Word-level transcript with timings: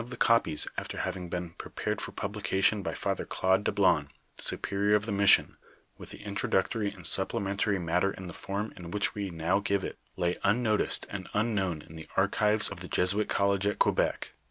Ixxvii 0.01 0.03
Meanwhile 0.03 0.09
one 0.09 0.13
of 0.19 0.19
tlie 0.19 0.53
copies, 0.57 0.67
after 0.79 0.97
liaving 0.97 1.29
been 1.29 1.49
prepared 1.51 2.01
for 2.01 2.11
publication 2.11 2.81
by 2.81 2.95
Father 2.95 3.23
Claude 3.23 3.63
Dablon, 3.63 4.07
euperior 4.39 4.95
of 4.95 5.05
the 5.05 5.11
mission, 5.11 5.57
with 5.95 6.09
the 6.09 6.23
introductory 6.23 6.89
and 6.91 7.05
supplementary 7.05 7.77
nmtter 7.77 8.11
in 8.17 8.25
the 8.25 8.33
form 8.33 8.73
in 8.75 8.89
which 8.89 9.13
we 9.13 9.29
now 9.29 9.59
give 9.59 9.83
it, 9.83 9.99
lay 10.17 10.35
unnoticed 10.43 11.05
and 11.11 11.29
un 11.35 11.53
known 11.53 11.83
in 11.83 11.97
the 11.97 12.07
archives 12.17 12.69
of 12.69 12.79
the 12.79 12.87
Jesuit 12.87 13.29
college 13.29 13.67
at 13.67 13.77
Quebec. 13.77 14.31